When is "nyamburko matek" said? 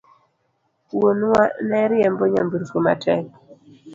2.33-3.25